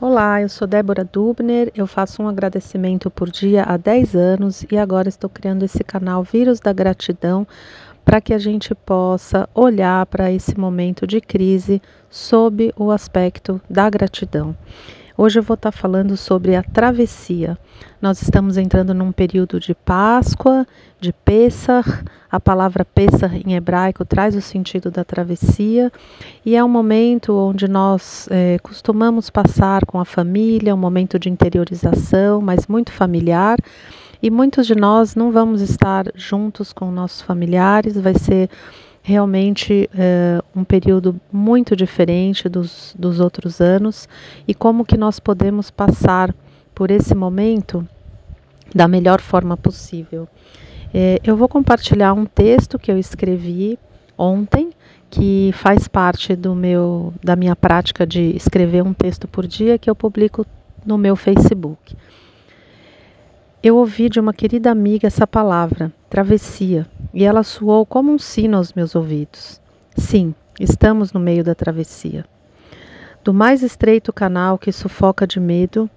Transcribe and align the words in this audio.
Olá, 0.00 0.40
eu 0.40 0.48
sou 0.48 0.68
Débora 0.68 1.02
Dubner, 1.04 1.72
eu 1.74 1.84
faço 1.84 2.22
um 2.22 2.28
agradecimento 2.28 3.10
por 3.10 3.28
dia 3.28 3.64
há 3.64 3.76
10 3.76 4.14
anos 4.14 4.64
e 4.70 4.78
agora 4.78 5.08
estou 5.08 5.28
criando 5.28 5.64
esse 5.64 5.82
canal 5.82 6.22
Vírus 6.22 6.60
da 6.60 6.72
Gratidão 6.72 7.44
para 8.04 8.20
que 8.20 8.32
a 8.32 8.38
gente 8.38 8.72
possa 8.76 9.48
olhar 9.52 10.06
para 10.06 10.30
esse 10.30 10.56
momento 10.56 11.04
de 11.04 11.20
crise 11.20 11.82
sob 12.08 12.72
o 12.76 12.92
aspecto 12.92 13.60
da 13.68 13.90
gratidão. 13.90 14.54
Hoje 15.20 15.40
eu 15.40 15.42
vou 15.42 15.56
estar 15.56 15.72
falando 15.72 16.16
sobre 16.16 16.54
a 16.54 16.62
travessia. 16.62 17.58
Nós 18.00 18.22
estamos 18.22 18.56
entrando 18.56 18.94
num 18.94 19.10
período 19.10 19.58
de 19.58 19.74
Páscoa, 19.74 20.64
de 21.00 21.12
Pessah. 21.12 21.82
A 22.30 22.38
palavra 22.38 22.84
Pessah 22.84 23.28
em 23.34 23.56
hebraico 23.56 24.04
traz 24.04 24.36
o 24.36 24.40
sentido 24.40 24.92
da 24.92 25.04
travessia 25.04 25.90
e 26.46 26.54
é 26.54 26.62
um 26.62 26.68
momento 26.68 27.34
onde 27.34 27.66
nós 27.66 28.28
é, 28.30 28.60
costumamos 28.60 29.28
passar 29.28 29.84
com 29.86 29.98
a 29.98 30.04
família, 30.04 30.72
um 30.72 30.78
momento 30.78 31.18
de 31.18 31.28
interiorização, 31.28 32.40
mas 32.40 32.68
muito 32.68 32.92
familiar. 32.92 33.58
E 34.22 34.30
muitos 34.30 34.68
de 34.68 34.76
nós 34.76 35.16
não 35.16 35.32
vamos 35.32 35.60
estar 35.60 36.04
juntos 36.14 36.72
com 36.72 36.92
nossos 36.92 37.22
familiares, 37.22 38.00
vai 38.00 38.14
ser 38.14 38.48
realmente 39.02 39.88
é, 39.96 40.42
um 40.54 40.64
período 40.64 41.18
muito 41.32 41.74
diferente 41.74 42.48
dos, 42.48 42.94
dos 42.98 43.20
outros 43.20 43.60
anos 43.60 44.08
e 44.46 44.54
como 44.54 44.84
que 44.84 44.96
nós 44.96 45.18
podemos 45.18 45.70
passar 45.70 46.34
por 46.74 46.90
esse 46.90 47.14
momento 47.14 47.86
da 48.74 48.86
melhor 48.86 49.20
forma 49.20 49.56
possível. 49.56 50.28
É, 50.92 51.20
eu 51.24 51.36
vou 51.36 51.48
compartilhar 51.48 52.12
um 52.12 52.24
texto 52.24 52.78
que 52.78 52.90
eu 52.90 52.98
escrevi 52.98 53.78
ontem, 54.16 54.70
que 55.10 55.50
faz 55.54 55.88
parte 55.88 56.36
do 56.36 56.54
meu, 56.54 57.12
da 57.22 57.36
minha 57.36 57.56
prática 57.56 58.06
de 58.06 58.36
escrever 58.36 58.82
um 58.82 58.92
texto 58.92 59.26
por 59.26 59.46
dia, 59.46 59.78
que 59.78 59.88
eu 59.88 59.94
publico 59.94 60.44
no 60.84 60.98
meu 60.98 61.16
Facebook. 61.16 61.96
Eu 63.62 63.76
ouvi 63.76 64.08
de 64.08 64.20
uma 64.20 64.32
querida 64.32 64.70
amiga 64.70 65.06
essa 65.06 65.26
palavra, 65.26 65.92
travessia, 66.08 66.86
e 67.12 67.24
ela 67.24 67.42
soou 67.42 67.84
como 67.84 68.12
um 68.12 68.18
sino 68.18 68.56
aos 68.56 68.72
meus 68.72 68.94
ouvidos. 68.94 69.60
Sim, 69.96 70.34
estamos 70.58 71.12
no 71.12 71.20
meio 71.20 71.44
da 71.44 71.54
travessia. 71.54 72.24
Do 73.22 73.34
mais 73.34 73.62
estreito 73.62 74.12
canal 74.12 74.58
que 74.58 74.72
sufoca 74.72 75.26
de 75.26 75.38
medo, 75.38 75.88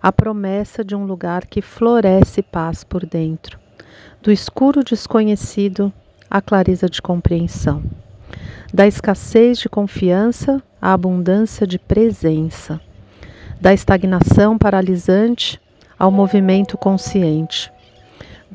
a 0.00 0.12
promessa 0.12 0.84
de 0.84 0.94
um 0.94 1.04
lugar 1.04 1.46
que 1.46 1.60
floresce 1.60 2.42
paz 2.42 2.84
por 2.84 3.04
dentro. 3.04 3.58
Do 4.22 4.30
escuro 4.30 4.84
desconhecido, 4.84 5.92
a 6.30 6.40
clareza 6.40 6.88
de 6.88 7.02
compreensão. 7.02 7.82
Da 8.72 8.86
escassez 8.86 9.58
de 9.58 9.68
confiança, 9.68 10.62
à 10.80 10.92
abundância 10.92 11.66
de 11.66 11.78
presença. 11.78 12.80
Da 13.60 13.72
estagnação 13.72 14.58
paralisante 14.58 15.60
ao 15.98 16.10
movimento 16.10 16.76
consciente. 16.76 17.72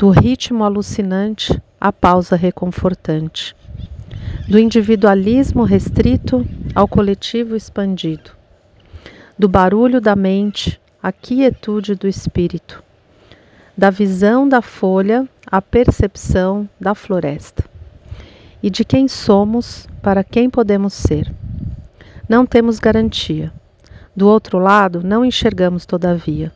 Do 0.02 0.10
ritmo 0.10 0.64
alucinante 0.64 1.62
a 1.80 1.94
pausa 1.94 2.36
reconfortante, 2.36 3.56
do 4.50 4.58
individualismo 4.58 5.62
restrito 5.64 6.44
ao 6.74 6.88
coletivo 6.88 7.56
expandido, 7.56 8.32
do 9.38 9.48
barulho 9.48 10.02
da 10.02 10.16
mente 10.16 10.82
à 11.04 11.12
quietude 11.12 11.94
do 11.94 12.08
espírito, 12.08 12.84
da 13.78 13.92
visão 13.92 14.50
da 14.50 14.60
folha 14.60 15.30
à 15.46 15.62
percepção 15.62 16.68
da 16.80 16.96
floresta, 16.96 17.64
e 18.64 18.72
de 18.72 18.84
quem 18.84 19.08
somos 19.08 19.88
para 20.02 20.24
quem 20.24 20.50
podemos 20.50 20.96
ser. 20.96 21.32
Não 22.28 22.44
temos 22.44 22.80
garantia. 22.80 23.54
Do 24.16 24.28
outro 24.28 24.58
lado, 24.58 25.04
não 25.04 25.24
enxergamos, 25.24 25.86
todavia. 25.86 26.52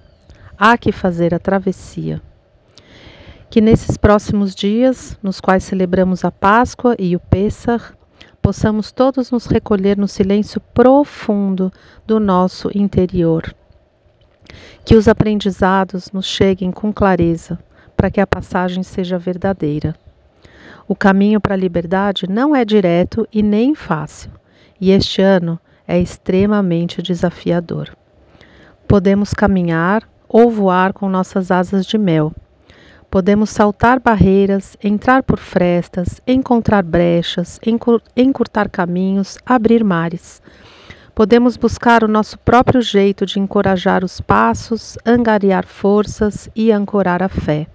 Há 0.57 0.75
que 0.79 0.91
fazer 0.91 1.31
a 1.31 1.37
travessia. 1.37 2.19
Que 3.55 3.61
nesses 3.61 3.95
próximos 3.95 4.53
dias, 4.53 5.17
nos 5.23 5.39
quais 5.39 5.63
celebramos 5.63 6.25
a 6.25 6.29
Páscoa 6.29 6.93
e 6.99 7.15
o 7.15 7.21
Pêssar, 7.21 7.97
possamos 8.41 8.91
todos 8.91 9.31
nos 9.31 9.45
recolher 9.45 9.97
no 9.97 10.09
silêncio 10.09 10.59
profundo 10.59 11.71
do 12.05 12.19
nosso 12.19 12.69
interior. 12.77 13.55
Que 14.83 14.93
os 14.93 15.07
aprendizados 15.07 16.11
nos 16.11 16.25
cheguem 16.25 16.69
com 16.69 16.91
clareza, 16.91 17.57
para 17.95 18.11
que 18.11 18.19
a 18.19 18.27
passagem 18.27 18.83
seja 18.83 19.17
verdadeira. 19.17 19.95
O 20.85 20.93
caminho 20.93 21.39
para 21.39 21.53
a 21.53 21.57
liberdade 21.57 22.29
não 22.29 22.53
é 22.53 22.65
direto 22.65 23.25
e 23.31 23.41
nem 23.41 23.73
fácil, 23.73 24.31
e 24.81 24.91
este 24.91 25.21
ano 25.21 25.57
é 25.87 25.97
extremamente 25.97 27.01
desafiador. 27.01 27.95
Podemos 28.85 29.33
caminhar 29.33 30.03
ou 30.27 30.51
voar 30.51 30.91
com 30.91 31.07
nossas 31.07 31.51
asas 31.51 31.85
de 31.85 31.97
mel 31.97 32.33
Podemos 33.15 33.49
saltar 33.49 34.01
barreiras, 34.01 34.75
entrar 34.83 35.23
por 35.23 35.39
frestas, 35.39 36.21
encontrar 36.27 36.83
brechas, 36.83 37.57
encurtar 38.13 38.67
caminhos, 38.67 39.37
abrir 39.45 39.85
mares. 39.85 40.41
Podemos 41.15 41.55
buscar 41.55 42.03
o 42.03 42.09
nosso 42.09 42.37
próprio 42.37 42.81
jeito 42.81 43.25
de 43.25 43.39
encorajar 43.39 44.03
os 44.03 44.19
passos, 44.19 44.97
angariar 45.05 45.65
forças 45.65 46.49
e 46.53 46.73
ancorar 46.73 47.23
a 47.23 47.29
fé. 47.29 47.67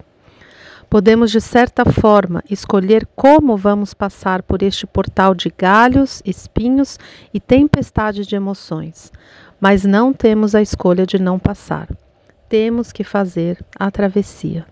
Podemos, 0.87 1.31
de 1.31 1.41
certa 1.41 1.85
forma, 1.85 2.43
escolher 2.47 3.07
como 3.15 3.57
vamos 3.57 3.95
passar 3.95 4.43
por 4.43 4.61
este 4.61 4.85
portal 4.85 5.33
de 5.33 5.51
galhos, 5.57 6.21
espinhos 6.23 6.99
e 7.33 7.39
tempestades 7.39 8.27
de 8.27 8.35
emoções, 8.35 9.11
mas 9.59 9.85
não 9.85 10.13
temos 10.13 10.53
a 10.53 10.61
escolha 10.61 11.03
de 11.03 11.17
não 11.17 11.39
passar. 11.39 11.87
Temos 12.47 12.91
que 12.91 13.03
fazer 13.03 13.57
a 13.75 13.89
travessia. 13.89 14.70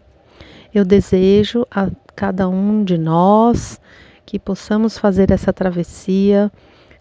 Eu 0.73 0.85
desejo 0.85 1.65
a 1.71 1.89
cada 2.15 2.47
um 2.47 2.83
de 2.83 2.95
nós 2.95 3.81
que 4.23 4.37
possamos 4.37 4.99
fazer 4.99 5.31
essa 5.31 5.51
travessia 5.51 6.51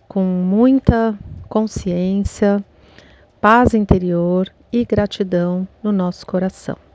com 0.09 0.25
muita 0.25 1.19
consciência, 1.51 2.65
paz 3.43 3.75
interior 3.75 4.51
e 4.73 4.87
gratidão 4.87 5.69
no 5.83 5.93
nosso 5.93 6.27
coração. 6.27 6.88